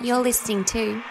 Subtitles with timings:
[0.00, 1.02] You're listening to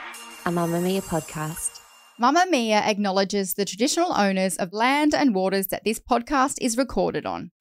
[0.45, 1.79] a Mamamia podcast.
[2.19, 7.51] Mamamia acknowledges the traditional owners of land and waters that this podcast is recorded on.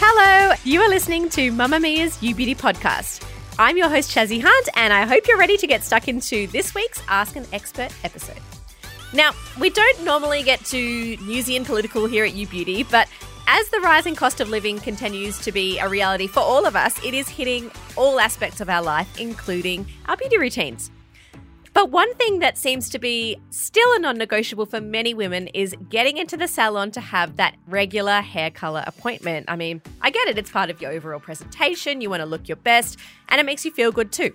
[0.00, 3.22] Hello, you are listening to Mamamia's You Beauty podcast.
[3.58, 6.74] I'm your host, Shazzy Hunt, and I hope you're ready to get stuck into this
[6.74, 8.40] week's Ask an Expert episode.
[9.12, 13.08] Now, we don't normally get to newsy and political here at You Beauty, but
[13.50, 17.02] as the rising cost of living continues to be a reality for all of us,
[17.02, 20.90] it is hitting all aspects of our life, including our beauty routines.
[21.72, 25.74] But one thing that seems to be still a non negotiable for many women is
[25.88, 29.46] getting into the salon to have that regular hair color appointment.
[29.48, 32.48] I mean, I get it, it's part of your overall presentation, you want to look
[32.48, 32.98] your best,
[33.30, 34.34] and it makes you feel good too.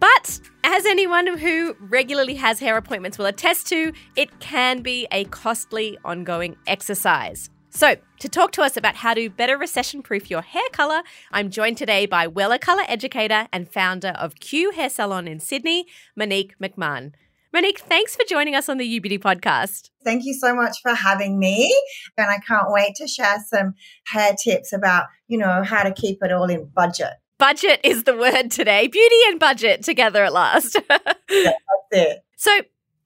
[0.00, 5.24] But as anyone who regularly has hair appointments will attest to, it can be a
[5.24, 7.48] costly ongoing exercise.
[7.76, 11.50] So, to talk to us about how to better recession proof your hair colour, I'm
[11.50, 16.54] joined today by Wella colour educator and founder of Que Hair Salon in Sydney, Monique
[16.62, 17.14] McMahon.
[17.52, 19.90] Monique, thanks for joining us on the Beauty podcast.
[20.04, 21.76] Thank you so much for having me.
[22.16, 23.74] And I can't wait to share some
[24.06, 27.14] hair tips about, you know, how to keep it all in budget.
[27.38, 28.86] Budget is the word today.
[28.86, 30.76] Beauty and budget together at last.
[30.90, 32.24] yeah, that's it.
[32.36, 32.52] So,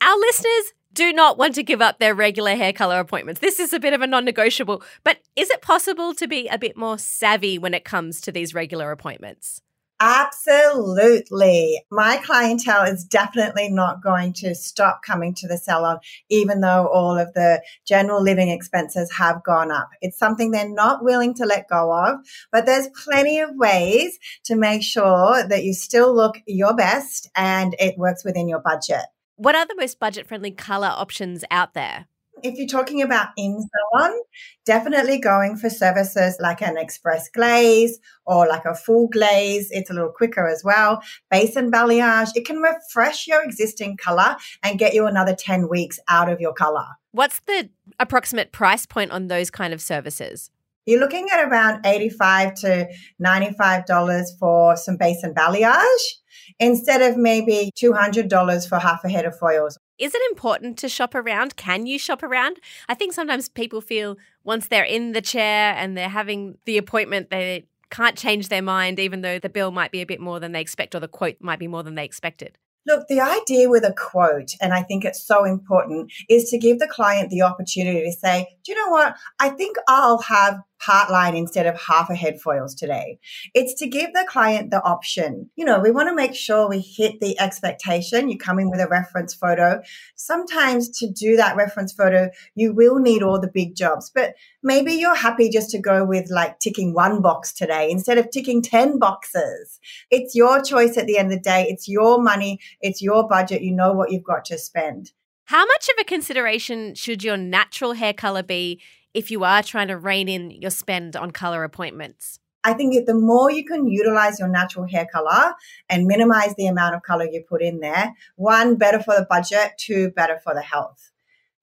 [0.03, 3.41] our listeners do not want to give up their regular hair color appointments.
[3.41, 6.59] This is a bit of a non negotiable, but is it possible to be a
[6.59, 9.63] bit more savvy when it comes to these regular appointments?
[10.01, 11.81] Absolutely.
[11.93, 15.99] My clientele is definitely not going to stop coming to the salon,
[16.29, 19.91] even though all of the general living expenses have gone up.
[20.01, 22.19] It's something they're not willing to let go of,
[22.51, 27.77] but there's plenty of ways to make sure that you still look your best and
[27.79, 29.05] it works within your budget.
[29.39, 32.09] What are the most budget friendly color options out there?
[32.43, 33.57] If you're talking about in
[33.95, 34.21] salon,
[34.67, 39.71] definitely going for services like an express glaze or like a full glaze.
[39.71, 41.01] It's a little quicker as well.
[41.31, 44.35] Base and balayage, it can refresh your existing color
[44.65, 46.87] and get you another 10 weeks out of your color.
[47.13, 50.51] What's the approximate price point on those kind of services?
[50.85, 52.89] You're looking at around 85 to
[53.23, 56.18] $95 for some base and balayage
[56.61, 59.79] instead of maybe $200 for half a head of foils.
[59.99, 61.57] Is it important to shop around?
[61.57, 62.59] Can you shop around?
[62.89, 67.31] I think sometimes people feel once they're in the chair and they're having the appointment,
[67.31, 70.53] they can't change their mind, even though the bill might be a bit more than
[70.53, 72.59] they expect or the quote might be more than they expected.
[72.87, 76.79] Look, the idea with a quote, and I think it's so important, is to give
[76.79, 79.15] the client the opportunity to say, do you know what?
[79.39, 83.19] I think I'll have part line instead of half a head foils today.
[83.55, 85.51] It's to give the client the option.
[85.57, 88.29] You know, we want to make sure we hit the expectation.
[88.29, 89.83] You come in with a reference photo.
[90.17, 94.93] Sometimes to do that reference photo, you will need all the big jobs, but maybe
[94.93, 98.99] you're happy just to go with like ticking one box today instead of ticking 10
[98.99, 99.81] boxes.
[100.11, 101.67] It's your choice at the end of the day.
[101.69, 102.61] It's your money.
[102.81, 103.63] It's your budget.
[103.63, 105.13] You know what you've got to spend.
[105.49, 108.83] How much of a consideration should your natural hair color be
[109.15, 112.39] if you are trying to rein in your spend on color appointments?
[112.65, 115.55] I think that the more you can utilize your natural hair color
[115.89, 119.73] and minimize the amount of color you put in there, one, better for the budget,
[119.79, 121.11] two, better for the health.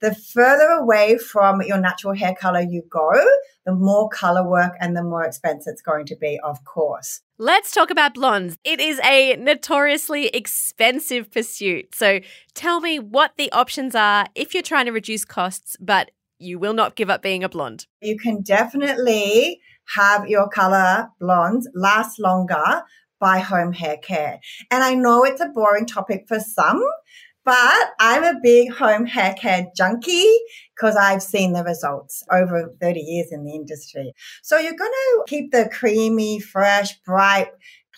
[0.01, 3.11] The further away from your natural hair color you go,
[3.65, 7.21] the more color work and the more expensive it's going to be, of course.
[7.37, 8.57] Let's talk about blondes.
[8.63, 11.95] It is a notoriously expensive pursuit.
[11.95, 12.19] So
[12.53, 16.73] tell me what the options are if you're trying to reduce costs, but you will
[16.73, 17.87] not give up being a blonde.
[18.01, 19.59] You can definitely
[19.95, 22.83] have your color blonde last longer
[23.19, 24.39] by home hair care.
[24.71, 26.83] And I know it's a boring topic for some,
[27.45, 30.37] but I'm a big home hair care junkie
[30.75, 34.13] because I've seen the results over 30 years in the industry.
[34.41, 37.49] So you're going to keep the creamy, fresh, bright,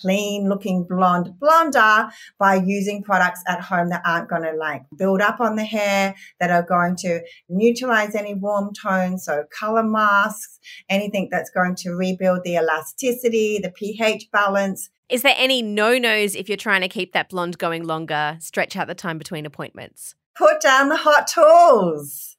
[0.01, 2.09] clean looking blonde blonder
[2.39, 6.15] by using products at home that aren't going to like build up on the hair,
[6.39, 9.25] that are going to neutralize any warm tones.
[9.25, 10.59] So color masks,
[10.89, 14.89] anything that's going to rebuild the elasticity, the pH balance.
[15.09, 18.75] Is there any no nos if you're trying to keep that blonde going longer, stretch
[18.75, 20.15] out the time between appointments?
[20.35, 22.36] Put down the hot tools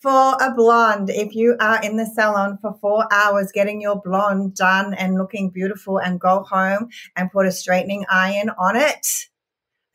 [0.00, 4.54] for a blonde, if you are in the salon for four hours getting your blonde
[4.54, 9.06] done and looking beautiful and go home and put a straightening iron on it,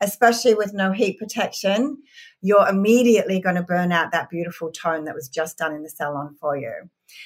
[0.00, 1.96] especially with no heat protection,
[2.40, 5.88] you're immediately going to burn out that beautiful tone that was just done in the
[5.88, 6.74] salon for you.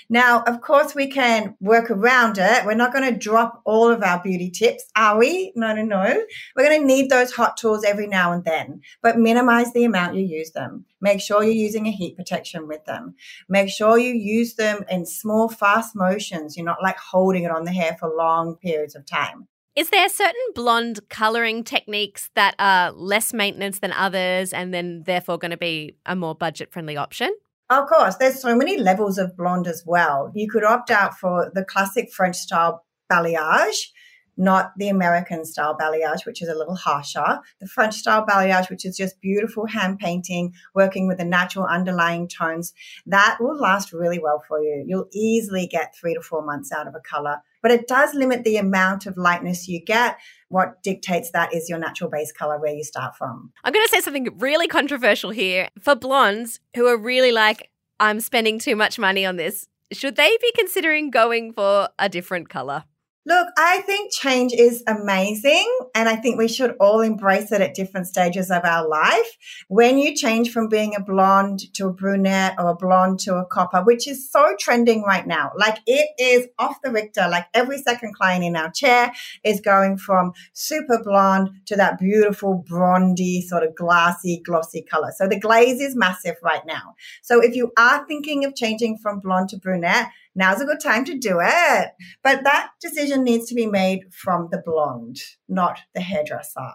[0.09, 2.65] Now, of course, we can work around it.
[2.65, 5.53] We're not going to drop all of our beauty tips, are we?
[5.57, 6.25] No, no, no.
[6.55, 10.17] We're going to need those hot tools every now and then, but minimize the amount
[10.17, 10.85] you use them.
[11.01, 13.15] Make sure you're using a heat protection with them.
[13.49, 16.57] Make sure you use them in small, fast motions.
[16.57, 19.49] You're not like holding it on the hair for long periods of time.
[19.77, 25.37] Is there certain blonde coloring techniques that are less maintenance than others and then therefore
[25.37, 27.37] going to be a more budget friendly option?
[27.69, 30.31] Of course, there's so many levels of blonde as well.
[30.35, 33.89] You could opt out for the classic French style balayage,
[34.37, 37.41] not the American style balayage, which is a little harsher.
[37.61, 42.29] The French style balayage, which is just beautiful hand painting, working with the natural underlying
[42.29, 42.73] tones,
[43.07, 44.85] that will last really well for you.
[44.87, 48.45] You'll easily get three to four months out of a color, but it does limit
[48.45, 50.19] the amount of lightness you get
[50.49, 53.53] what dictates that is your natural base color where you start from.
[53.65, 55.69] I'm going to say something really controversial here.
[55.81, 60.37] For blondes who are really like, I'm spending too much money on this, should they
[60.41, 62.85] be considering going for a different color?
[63.29, 65.67] Look, I think change is amazing.
[65.97, 69.37] And I think we should all embrace it at different stages of our life.
[69.67, 73.45] When you change from being a blonde to a brunette or a blonde to a
[73.45, 77.79] copper, which is so trending right now, like it is off the Richter, like every
[77.79, 79.13] second client in our chair
[79.43, 85.13] is going from super blonde to that beautiful brondy, sort of glassy, glossy color.
[85.17, 86.95] So the glaze is massive right now.
[87.23, 91.05] So if you are thinking of changing from blonde to brunette, now's a good time
[91.07, 91.89] to do it.
[92.23, 95.19] But that decision needs to be made from the blonde,
[95.49, 96.73] not the hairdresser.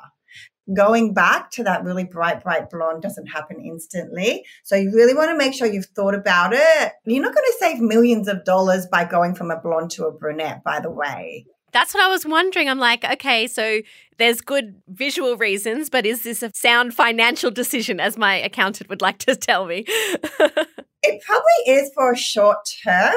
[0.76, 4.46] Going back to that really bright, bright blonde doesn't happen instantly.
[4.64, 6.94] So you really want to make sure you've thought about it.
[7.06, 10.12] You're not going to save millions of dollars by going from a blonde to a
[10.12, 11.46] brunette, by the way.
[11.74, 12.70] That's what I was wondering.
[12.70, 13.82] I'm like, okay, so
[14.18, 19.02] there's good visual reasons, but is this a sound financial decision, as my accountant would
[19.02, 19.86] like to tell me?
[19.88, 23.16] it probably is for a short term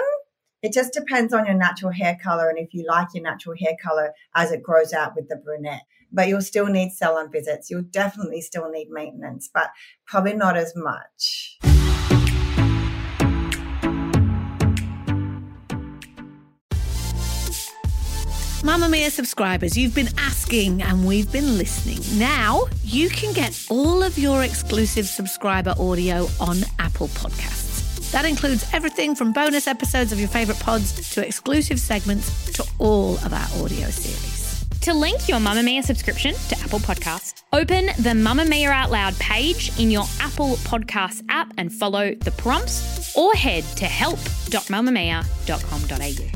[0.64, 3.76] it just depends on your natural hair color and if you like your natural hair
[3.82, 5.82] color as it grows out with the brunette.
[6.10, 7.70] But you'll still need salon visits.
[7.70, 9.68] You'll definitely still need maintenance, but
[10.06, 11.58] probably not as much.
[18.62, 22.00] Mamamia subscribers, you've been asking and we've been listening.
[22.18, 27.63] Now you can get all of your exclusive subscriber audio on Apple Podcasts.
[28.14, 33.16] That includes everything from bonus episodes of your favourite pods to exclusive segments to all
[33.16, 34.64] of our audio series.
[34.82, 39.90] To link your Mamamia subscription to Apple Podcasts, open the Mamamia Out Loud page in
[39.90, 46.30] your Apple Podcasts app and follow the prompts or head to help.mamamia.com.au.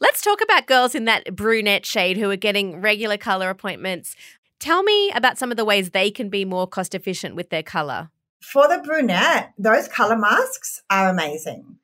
[0.00, 4.14] Let's talk about girls in that brunette shade who are getting regular colour appointments
[4.60, 7.62] Tell me about some of the ways they can be more cost efficient with their
[7.62, 8.10] color.
[8.42, 11.78] For the brunette, those color masks are amazing.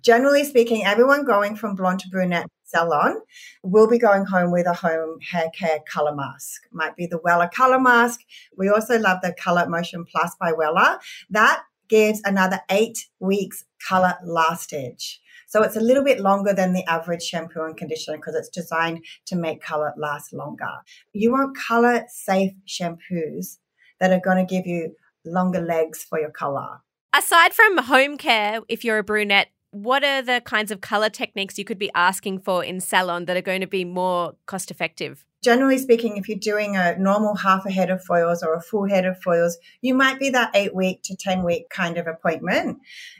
[0.00, 3.20] Generally speaking, everyone going from blonde to brunette salon
[3.62, 6.62] will be going home with a home hair care color mask.
[6.72, 8.20] Might be the Wella color mask.
[8.56, 10.98] We also love the Color Motion Plus by Wella.
[11.30, 15.18] That gives another eight weeks color lastage.
[15.54, 19.04] So it's a little bit longer than the average shampoo and conditioner because it's designed
[19.26, 20.66] to make color last longer.
[21.12, 23.58] You want color safe shampoos
[24.00, 26.80] that are going to give you longer legs for your color.
[27.12, 31.58] Aside from home care, if you're a brunette, what are the kinds of color techniques
[31.58, 35.24] you could be asking for in salon that are going to be more cost effective?
[35.44, 38.88] generally speaking, if you're doing a normal half a head of foils or a full
[38.88, 42.78] head of foils, you might be that eight week to 10 week kind of appointment.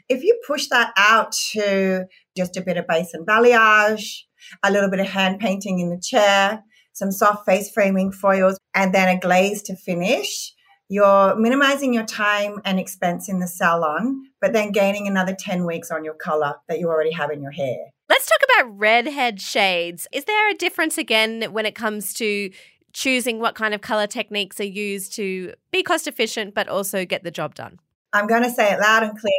[0.09, 4.23] If you push that out to just a bit of base and balayage,
[4.63, 8.93] a little bit of hand painting in the chair, some soft face framing foils, and
[8.93, 10.51] then a glaze to finish,
[10.89, 15.89] you're minimizing your time and expense in the salon, but then gaining another 10 weeks
[15.91, 17.77] on your color that you already have in your hair.
[18.07, 20.07] Let's talk about redhead shades.
[20.11, 22.51] Is there a difference again when it comes to
[22.93, 27.23] choosing what kind of color techniques are used to be cost efficient but also get
[27.23, 27.79] the job done?
[28.13, 29.33] I'm going to say it loud and clear.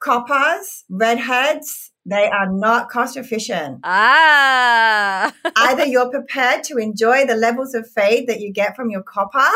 [0.00, 3.80] Coppers, redheads, they are not cost efficient.
[3.84, 5.32] Ah.
[5.56, 9.50] Either you're prepared to enjoy the levels of fade that you get from your copper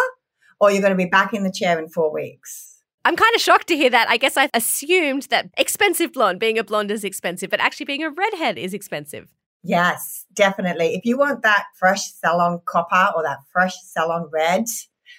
[0.60, 2.82] or you're going to be back in the chair in four weeks.
[3.04, 4.08] I'm kind of shocked to hear that.
[4.08, 8.02] I guess I assumed that expensive blonde, being a blonde is expensive, but actually being
[8.02, 9.32] a redhead is expensive.
[9.62, 10.94] Yes, definitely.
[10.94, 14.64] If you want that fresh salon copper or that fresh salon red,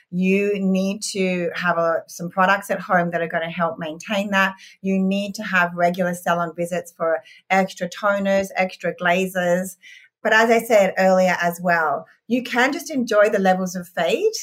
[0.10, 4.32] You need to have a, some products at home that are going to help maintain
[4.32, 4.56] that.
[4.82, 9.78] You need to have regular salon visits for extra toners, extra glazes.
[10.24, 14.34] But as I said earlier as well, you can just enjoy the levels of fade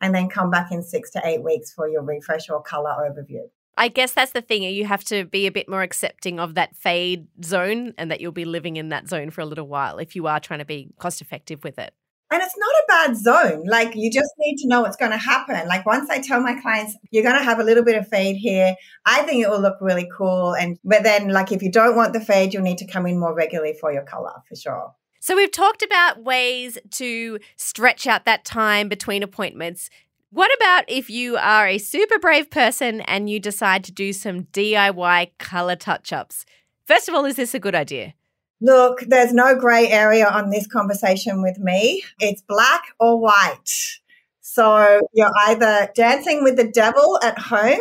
[0.00, 3.48] and then come back in six to eight weeks for your refresh or color overview.
[3.78, 4.62] I guess that's the thing.
[4.62, 8.32] You have to be a bit more accepting of that fade zone and that you'll
[8.32, 10.88] be living in that zone for a little while if you are trying to be
[10.98, 11.92] cost effective with it.
[12.30, 13.64] And it's not a bad zone.
[13.66, 15.68] Like you just need to know what's going to happen.
[15.68, 18.36] Like once I tell my clients, you're going to have a little bit of fade
[18.36, 18.74] here.
[19.04, 20.54] I think it will look really cool.
[20.54, 23.18] And, but then like if you don't want the fade, you'll need to come in
[23.18, 24.94] more regularly for your color for sure.
[25.26, 29.90] So we've talked about ways to stretch out that time between appointments.
[30.30, 34.44] What about if you are a super brave person and you decide to do some
[34.44, 36.46] DIY color touch ups?
[36.86, 38.14] First of all, is this a good idea?
[38.60, 42.04] Look, there's no gray area on this conversation with me.
[42.20, 43.98] It's black or white.
[44.42, 47.80] So you're either dancing with the devil at home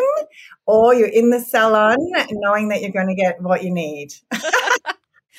[0.65, 1.97] or you're in the salon
[2.31, 4.15] knowing that you're going to get what you need.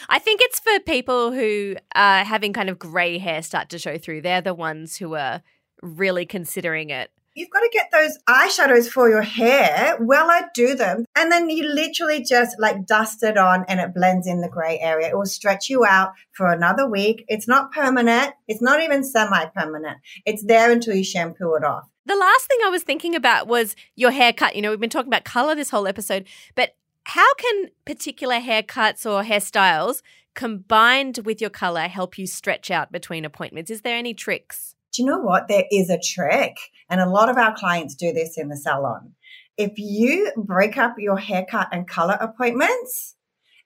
[0.08, 3.98] I think it's for people who are having kind of grey hair start to show
[3.98, 4.22] through.
[4.22, 5.42] They're the ones who are
[5.82, 7.10] really considering it.
[7.34, 9.98] You've got to get those eyeshadows for your hair.
[10.00, 11.04] Well, I do them.
[11.14, 14.78] And then you literally just like dust it on and it blends in the gray
[14.80, 15.08] area.
[15.08, 17.26] It will stretch you out for another week.
[17.28, 18.32] It's not permanent.
[18.48, 19.98] It's not even semi permanent.
[20.24, 21.84] It's there until you shampoo it off.
[22.06, 24.56] The last thing I was thinking about was your haircut.
[24.56, 26.74] You know, we've been talking about color this whole episode, but
[27.08, 30.02] how can particular haircuts or hairstyles
[30.34, 33.70] combined with your color help you stretch out between appointments?
[33.70, 34.76] Is there any tricks?
[34.96, 35.48] do you know what?
[35.48, 36.56] There is a trick.
[36.88, 39.12] And a lot of our clients do this in the salon.
[39.56, 43.14] If you break up your haircut and color appointments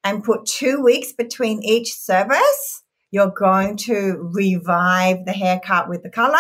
[0.02, 6.10] and put two weeks between each service, you're going to revive the haircut with the
[6.10, 6.38] color,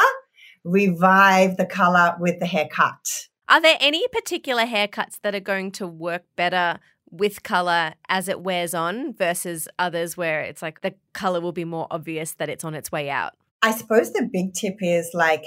[0.64, 3.28] revive the color with the haircut.
[3.50, 6.78] Are there any particular haircuts that are going to work better
[7.10, 11.64] with color as it wears on versus others where it's like the color will be
[11.64, 13.32] more obvious that it's on its way out?
[13.60, 15.46] I suppose the big tip is like,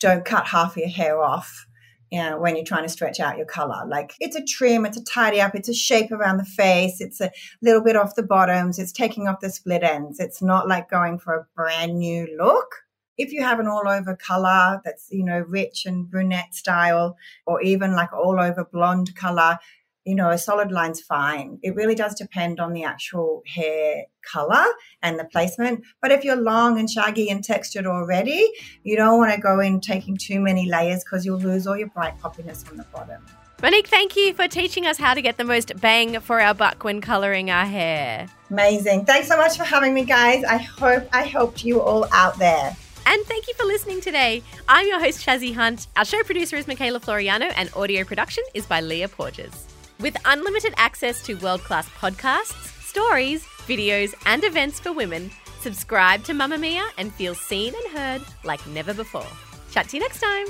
[0.00, 1.66] don't cut half your hair off.
[2.10, 4.96] You know, when you're trying to stretch out your color, like it's a trim, it's
[4.96, 8.22] a tidy up, it's a shape around the face, it's a little bit off the
[8.22, 10.18] bottoms, it's taking off the split ends.
[10.18, 12.83] It's not like going for a brand new look
[13.18, 17.16] if you have an all over color that's, you know, rich and brunette style,
[17.46, 19.58] or even like all over blonde color,
[20.04, 21.58] you know, a solid line's fine.
[21.62, 24.64] It really does depend on the actual hair color
[25.02, 25.82] and the placement.
[26.02, 28.50] But if you're long and shaggy and textured already,
[28.82, 31.88] you don't want to go in taking too many layers because you'll lose all your
[31.88, 33.24] bright poppiness on the bottom.
[33.62, 36.84] Monique, thank you for teaching us how to get the most bang for our buck
[36.84, 38.26] when coloring our hair.
[38.50, 39.06] Amazing.
[39.06, 40.44] Thanks so much for having me, guys.
[40.44, 42.76] I hope I helped you all out there.
[43.06, 44.42] And thank you for listening today.
[44.68, 45.88] I'm your host, Shazzy Hunt.
[45.96, 49.66] Our show producer is Mikayla Floriano, and audio production is by Leah Porges.
[50.00, 55.30] With unlimited access to world class podcasts, stories, videos, and events for women,
[55.60, 59.26] subscribe to Mamamia and feel seen and heard like never before.
[59.70, 60.46] Chat to you next time.